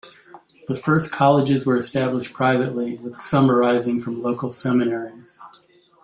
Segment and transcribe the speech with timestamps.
[0.67, 5.39] The first colleges were established privately, with some arising from local seminaries.